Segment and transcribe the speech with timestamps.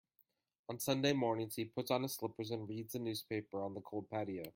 [0.67, 4.09] On Sunday mornings, he puts on his slippers and reads the newspaper on the cold
[4.09, 4.45] patio.